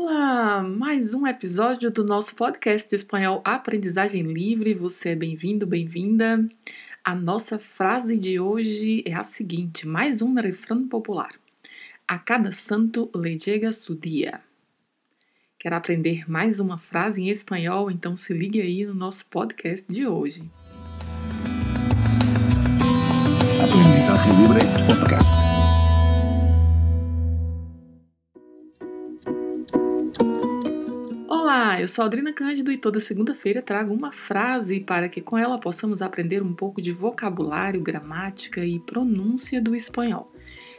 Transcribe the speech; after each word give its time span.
Olá! 0.00 0.62
Mais 0.62 1.12
um 1.12 1.26
episódio 1.26 1.90
do 1.90 2.04
nosso 2.04 2.32
podcast 2.36 2.88
de 2.88 2.94
espanhol 2.94 3.42
Aprendizagem 3.44 4.22
Livre. 4.22 4.72
Você 4.72 5.08
é 5.08 5.16
bem-vindo, 5.16 5.66
bem-vinda. 5.66 6.48
A 7.04 7.16
nossa 7.16 7.58
frase 7.58 8.16
de 8.16 8.38
hoje 8.38 9.02
é 9.04 9.12
a 9.12 9.24
seguinte: 9.24 9.88
mais 9.88 10.22
um 10.22 10.34
refrão 10.34 10.86
popular. 10.86 11.32
A 12.06 12.16
cada 12.16 12.52
santo 12.52 13.10
le 13.12 13.36
llega 13.44 13.72
su 13.72 13.96
dia. 13.96 14.40
Quer 15.58 15.72
aprender 15.72 16.30
mais 16.30 16.60
uma 16.60 16.78
frase 16.78 17.20
em 17.20 17.28
espanhol? 17.28 17.90
Então 17.90 18.14
se 18.14 18.32
ligue 18.32 18.62
aí 18.62 18.86
no 18.86 18.94
nosso 18.94 19.26
podcast 19.26 19.84
de 19.92 20.06
hoje. 20.06 20.48
Aprendizagem 23.60 24.32
Livre 24.36 24.60
Podcast. 24.86 25.47
Olá, 31.28 31.80
eu 31.80 31.88
sou 31.88 32.04
Aldrina 32.04 32.32
Cândido 32.32 32.70
e 32.70 32.78
toda 32.78 33.00
segunda-feira 33.00 33.62
trago 33.62 33.92
uma 33.92 34.12
frase 34.12 34.80
para 34.80 35.08
que 35.08 35.20
com 35.20 35.36
ela 35.36 35.58
possamos 35.58 36.02
aprender 36.02 36.42
um 36.42 36.52
pouco 36.52 36.80
de 36.80 36.92
vocabulário, 36.92 37.80
gramática 37.80 38.64
e 38.64 38.78
pronúncia 38.78 39.60
do 39.60 39.74
espanhol. 39.74 40.32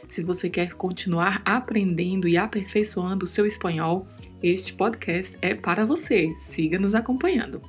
Se 0.08 0.22
você 0.22 0.48
quer 0.48 0.74
continuar 0.74 1.42
aprendendo 1.44 2.26
e 2.26 2.36
aperfeiçoando 2.36 3.24
o 3.24 3.28
seu 3.28 3.46
espanhol, 3.46 4.06
este 4.42 4.72
podcast 4.72 5.36
é 5.42 5.54
para 5.54 5.84
você. 5.84 6.34
Siga 6.40 6.78
nos 6.78 6.94
acompanhando. 6.94 7.60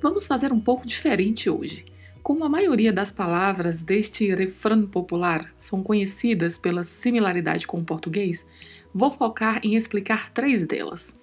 Vamos 0.00 0.26
fazer 0.26 0.52
um 0.52 0.60
pouco 0.60 0.86
diferente 0.86 1.50
hoje. 1.50 1.84
Como 2.22 2.44
a 2.44 2.48
maioria 2.48 2.92
das 2.92 3.10
palavras 3.10 3.82
deste 3.82 4.32
refrão 4.34 4.86
popular 4.86 5.52
são 5.58 5.82
conhecidas 5.82 6.58
pela 6.58 6.84
similaridade 6.84 7.66
com 7.66 7.80
o 7.80 7.84
português, 7.84 8.46
vou 8.94 9.10
focar 9.10 9.60
em 9.64 9.76
explicar 9.76 10.30
três 10.32 10.66
delas 10.66 11.14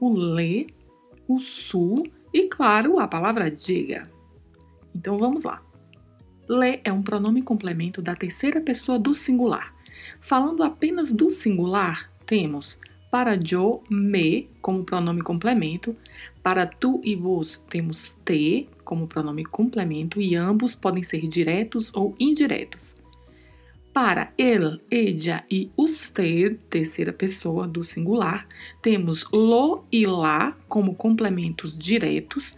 o 0.00 0.12
le, 0.12 0.68
o 1.26 1.38
su 1.38 2.04
e, 2.32 2.48
claro, 2.48 2.98
a 2.98 3.08
palavra 3.08 3.50
diga. 3.50 4.10
Então 4.94 5.18
vamos 5.18 5.44
lá. 5.44 5.62
Le 6.48 6.80
é 6.84 6.92
um 6.92 7.02
pronome 7.02 7.42
complemento 7.42 8.00
da 8.00 8.14
terceira 8.14 8.60
pessoa 8.60 8.98
do 8.98 9.14
singular. 9.14 9.74
Falando 10.20 10.62
apenas 10.62 11.12
do 11.12 11.30
singular, 11.30 12.10
temos 12.24 12.78
para 13.10 13.36
yo, 13.36 13.82
me 13.88 14.48
como 14.60 14.84
pronome 14.84 15.22
complemento, 15.22 15.96
para 16.42 16.66
tu 16.66 17.00
e 17.02 17.16
vos 17.16 17.58
temos 17.68 18.14
te 18.24 18.68
como 18.84 19.06
pronome 19.06 19.44
complemento 19.44 20.20
e 20.20 20.36
ambos 20.36 20.74
podem 20.74 21.02
ser 21.02 21.26
diretos 21.26 21.90
ou 21.94 22.14
indiretos. 22.18 22.95
Para 23.96 24.30
ele, 24.36 24.78
ella 24.90 25.42
e 25.50 25.70
usted, 25.74 26.58
terceira 26.68 27.14
pessoa 27.14 27.66
do 27.66 27.82
singular, 27.82 28.46
temos 28.82 29.24
lo 29.32 29.86
e 29.90 30.04
lá 30.04 30.54
como 30.68 30.94
complementos 30.94 31.74
diretos 31.74 32.54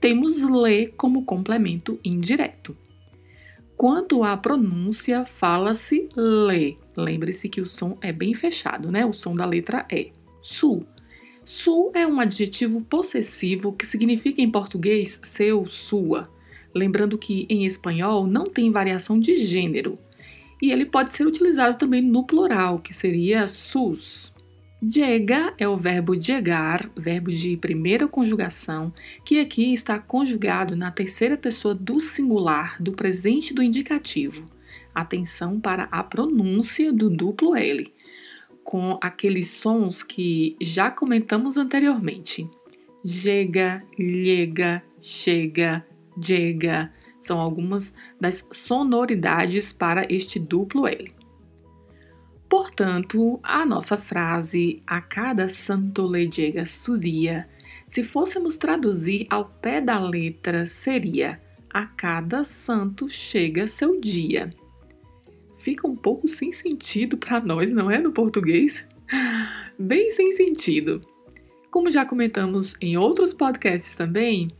temos 0.00 0.40
le 0.40 0.86
como 0.96 1.24
complemento 1.24 1.98
indireto. 2.04 2.76
Quanto 3.76 4.22
à 4.22 4.36
pronúncia, 4.36 5.24
fala-se 5.24 6.08
le. 6.14 6.78
Lembre-se 6.96 7.48
que 7.48 7.60
o 7.60 7.66
som 7.66 7.98
é 8.00 8.12
bem 8.12 8.32
fechado, 8.32 8.88
né? 8.88 9.04
O 9.04 9.12
som 9.12 9.34
da 9.34 9.44
letra 9.44 9.84
E. 9.90 10.12
Su. 10.40 10.86
Su 11.44 11.90
é 11.96 12.06
um 12.06 12.20
adjetivo 12.20 12.80
possessivo 12.82 13.72
que 13.72 13.86
significa 13.86 14.40
em 14.40 14.48
português 14.48 15.20
seu, 15.24 15.66
sua. 15.66 16.30
Lembrando 16.72 17.18
que 17.18 17.44
em 17.50 17.66
espanhol 17.66 18.24
não 18.24 18.48
tem 18.48 18.70
variação 18.70 19.18
de 19.18 19.44
gênero 19.44 19.98
e 20.60 20.70
ele 20.70 20.86
pode 20.86 21.14
ser 21.14 21.26
utilizado 21.26 21.78
também 21.78 22.02
no 22.02 22.24
plural, 22.24 22.78
que 22.78 22.94
seria 22.94 23.48
sus. 23.48 24.34
Llega 24.82 25.54
é 25.56 25.66
o 25.66 25.76
verbo 25.76 26.14
llegar, 26.14 26.90
verbo 26.94 27.32
de 27.32 27.56
primeira 27.56 28.06
conjugação, 28.06 28.92
que 29.24 29.40
aqui 29.40 29.72
está 29.72 29.98
conjugado 29.98 30.76
na 30.76 30.90
terceira 30.90 31.36
pessoa 31.36 31.74
do 31.74 31.98
singular, 31.98 32.80
do 32.80 32.92
presente 32.92 33.54
do 33.54 33.62
indicativo. 33.62 34.48
Atenção 34.94 35.58
para 35.58 35.88
a 35.90 36.02
pronúncia 36.02 36.92
do 36.92 37.08
duplo 37.08 37.56
L, 37.56 37.92
com 38.62 38.98
aqueles 39.00 39.48
sons 39.48 40.02
que 40.02 40.56
já 40.60 40.90
comentamos 40.90 41.56
anteriormente. 41.56 42.48
Chega, 43.04 43.82
llega, 43.98 44.82
chega, 45.00 45.86
chega, 46.20 46.92
são 47.26 47.40
algumas 47.40 47.94
das 48.20 48.46
sonoridades 48.52 49.72
para 49.72 50.06
este 50.12 50.38
duplo 50.38 50.86
L. 50.86 51.12
Portanto, 52.48 53.40
a 53.42 53.66
nossa 53.66 53.96
frase 53.96 54.82
a 54.86 55.00
cada 55.00 55.48
santo 55.48 56.06
le 56.06 56.26
llega 56.26 56.64
su 56.64 56.96
dia, 56.96 57.48
se 57.88 58.04
fôssemos 58.04 58.56
traduzir 58.56 59.26
ao 59.28 59.46
pé 59.46 59.80
da 59.80 59.98
letra, 59.98 60.66
seria 60.66 61.40
a 61.70 61.86
cada 61.86 62.44
santo 62.44 63.08
chega 63.08 63.68
seu 63.68 64.00
dia. 64.00 64.50
Fica 65.58 65.86
um 65.86 65.96
pouco 65.96 66.28
sem 66.28 66.52
sentido 66.52 67.16
para 67.16 67.40
nós, 67.40 67.72
não 67.72 67.90
é 67.90 67.98
no 67.98 68.12
português? 68.12 68.86
Bem 69.78 70.12
sem 70.12 70.32
sentido. 70.32 71.02
Como 71.70 71.90
já 71.90 72.06
comentamos 72.06 72.76
em 72.80 72.96
outros 72.96 73.34
podcasts 73.34 73.94
também, 73.94 74.50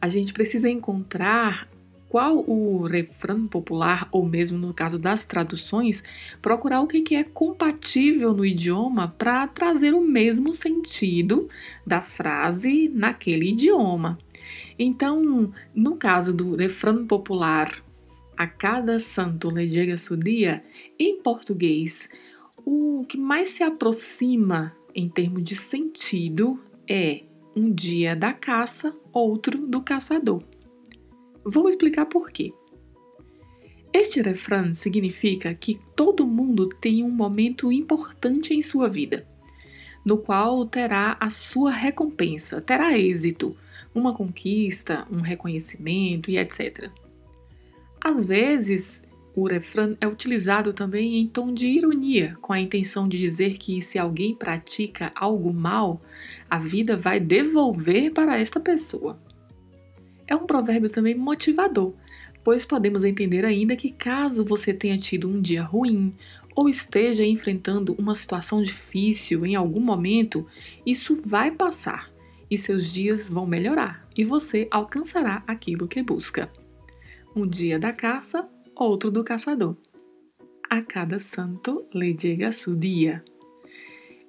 a 0.00 0.08
gente 0.08 0.32
precisa 0.32 0.68
encontrar 0.68 1.68
qual 2.16 2.38
o 2.48 2.86
refrão 2.86 3.46
popular, 3.46 4.08
ou 4.10 4.24
mesmo 4.24 4.56
no 4.56 4.72
caso 4.72 4.98
das 4.98 5.26
traduções, 5.26 6.02
procurar 6.40 6.80
o 6.80 6.86
que 6.86 7.14
é 7.14 7.22
compatível 7.22 8.32
no 8.32 8.42
idioma 8.42 9.08
para 9.18 9.46
trazer 9.46 9.92
o 9.92 10.00
mesmo 10.00 10.54
sentido 10.54 11.46
da 11.86 12.00
frase 12.00 12.88
naquele 12.88 13.50
idioma. 13.50 14.18
Então, 14.78 15.52
no 15.74 15.96
caso 15.96 16.32
do 16.32 16.56
refrão 16.56 17.06
popular, 17.06 17.84
a 18.34 18.46
cada 18.46 18.98
santo 18.98 19.50
le 19.50 19.66
llega 19.66 19.98
su 19.98 20.16
dia, 20.16 20.62
em 20.98 21.20
português, 21.20 22.08
o 22.64 23.04
que 23.06 23.18
mais 23.18 23.50
se 23.50 23.62
aproxima 23.62 24.74
em 24.94 25.06
termos 25.06 25.44
de 25.44 25.54
sentido 25.54 26.58
é 26.88 27.20
um 27.54 27.70
dia 27.70 28.16
da 28.16 28.32
caça, 28.32 28.96
outro 29.12 29.58
do 29.58 29.82
caçador. 29.82 30.55
Vou 31.48 31.68
explicar 31.68 32.06
por 32.06 32.32
quê. 32.32 32.52
Este 33.92 34.20
refrão 34.20 34.74
significa 34.74 35.54
que 35.54 35.78
todo 35.94 36.26
mundo 36.26 36.68
tem 36.68 37.04
um 37.04 37.08
momento 37.08 37.70
importante 37.70 38.52
em 38.52 38.60
sua 38.60 38.88
vida, 38.88 39.24
no 40.04 40.18
qual 40.18 40.66
terá 40.66 41.16
a 41.20 41.30
sua 41.30 41.70
recompensa, 41.70 42.60
terá 42.60 42.98
êxito, 42.98 43.56
uma 43.94 44.12
conquista, 44.12 45.06
um 45.08 45.20
reconhecimento 45.20 46.32
e 46.32 46.36
etc. 46.36 46.90
Às 48.00 48.24
vezes, 48.24 49.00
o 49.32 49.46
refrão 49.46 49.96
é 50.00 50.08
utilizado 50.08 50.72
também 50.72 51.16
em 51.16 51.28
tom 51.28 51.54
de 51.54 51.68
ironia, 51.68 52.36
com 52.40 52.52
a 52.52 52.58
intenção 52.58 53.08
de 53.08 53.18
dizer 53.18 53.56
que 53.56 53.80
se 53.80 54.00
alguém 54.00 54.34
pratica 54.34 55.12
algo 55.14 55.54
mal, 55.54 56.00
a 56.50 56.58
vida 56.58 56.96
vai 56.96 57.20
devolver 57.20 58.10
para 58.12 58.36
esta 58.36 58.58
pessoa 58.58 59.24
é 60.26 60.34
um 60.34 60.46
provérbio 60.46 60.90
também 60.90 61.14
motivador, 61.14 61.94
pois 62.42 62.64
podemos 62.64 63.04
entender 63.04 63.44
ainda 63.44 63.76
que 63.76 63.90
caso 63.90 64.44
você 64.44 64.72
tenha 64.72 64.96
tido 64.96 65.28
um 65.28 65.40
dia 65.40 65.62
ruim 65.62 66.14
ou 66.54 66.68
esteja 66.68 67.24
enfrentando 67.24 67.94
uma 67.98 68.14
situação 68.14 68.62
difícil 68.62 69.44
em 69.44 69.54
algum 69.54 69.80
momento, 69.80 70.46
isso 70.86 71.16
vai 71.24 71.50
passar 71.50 72.10
e 72.50 72.56
seus 72.56 72.90
dias 72.90 73.28
vão 73.28 73.46
melhorar 73.46 74.08
e 74.16 74.24
você 74.24 74.66
alcançará 74.70 75.42
aquilo 75.46 75.86
que 75.86 76.02
busca. 76.02 76.50
Um 77.34 77.46
dia 77.46 77.78
da 77.78 77.92
caça, 77.92 78.48
outro 78.74 79.10
do 79.10 79.22
caçador. 79.22 79.76
A 80.68 80.80
cada 80.80 81.18
santo 81.18 81.86
lhe 81.94 82.12
llega 82.12 82.52
su 82.52 82.74
dia. 82.74 83.22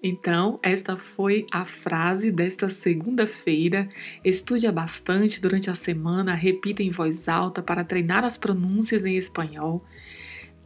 Então, 0.07 0.57
esta 0.63 0.95
foi 0.95 1.45
a 1.51 1.65
frase 1.65 2.31
desta 2.31 2.69
segunda-feira. 2.69 3.89
Estude 4.23 4.71
bastante 4.71 5.41
durante 5.41 5.69
a 5.69 5.75
semana, 5.75 6.33
repita 6.33 6.81
em 6.81 6.89
voz 6.89 7.27
alta 7.27 7.61
para 7.61 7.83
treinar 7.83 8.23
as 8.23 8.37
pronúncias 8.37 9.03
em 9.03 9.17
espanhol. 9.17 9.83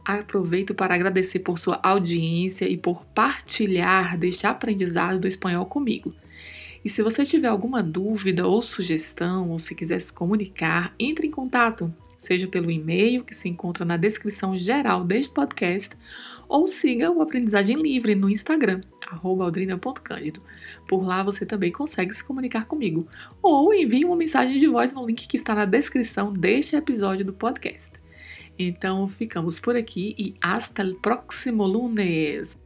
Aproveito 0.04 0.76
para 0.76 0.94
agradecer 0.94 1.40
por 1.40 1.58
sua 1.58 1.80
audiência 1.82 2.68
e 2.68 2.76
por 2.76 3.04
partilhar 3.06 4.16
deste 4.16 4.46
aprendizado 4.46 5.18
do 5.18 5.26
espanhol 5.26 5.66
comigo. 5.66 6.14
E 6.84 6.88
se 6.88 7.02
você 7.02 7.24
tiver 7.24 7.48
alguma 7.48 7.82
dúvida 7.82 8.46
ou 8.46 8.62
sugestão, 8.62 9.50
ou 9.50 9.58
se 9.58 9.74
quiser 9.74 10.00
se 10.00 10.12
comunicar, 10.12 10.94
entre 11.00 11.26
em 11.26 11.32
contato, 11.32 11.92
seja 12.20 12.46
pelo 12.46 12.70
e-mail 12.70 13.24
que 13.24 13.34
se 13.34 13.48
encontra 13.48 13.84
na 13.84 13.96
descrição 13.96 14.56
geral 14.56 15.02
deste 15.04 15.32
podcast, 15.32 15.96
ou 16.48 16.68
siga 16.68 17.10
o 17.10 17.20
Aprendizagem 17.20 17.76
Livre 17.82 18.14
no 18.14 18.30
Instagram, 18.30 18.82
aldrina.cândido. 19.42 20.42
Por 20.88 21.04
lá 21.04 21.22
você 21.22 21.44
também 21.44 21.72
consegue 21.72 22.14
se 22.14 22.24
comunicar 22.24 22.66
comigo. 22.66 23.06
Ou 23.42 23.72
envie 23.74 24.04
uma 24.04 24.16
mensagem 24.16 24.58
de 24.58 24.66
voz 24.66 24.92
no 24.92 25.06
link 25.06 25.26
que 25.26 25.36
está 25.36 25.54
na 25.54 25.64
descrição 25.64 26.32
deste 26.32 26.76
episódio 26.76 27.24
do 27.24 27.32
podcast. 27.32 27.92
Então 28.58 29.08
ficamos 29.08 29.58
por 29.58 29.76
aqui 29.76 30.14
e 30.18 30.34
hasta 30.40 30.82
el 30.82 30.94
próximo 30.96 31.66
lunes. 31.66 32.56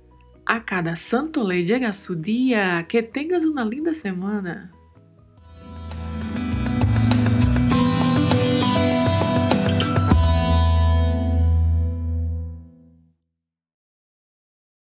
A 0.45 0.61
cada 0.61 0.95
santo 0.95 1.43
le 1.43 1.63
llega 1.63 1.93
su 1.93 2.15
dia. 2.15 2.85
Que 2.85 3.03
tengas 3.03 3.45
uma 3.45 3.65
linda 3.65 3.93
semana. 3.93 4.75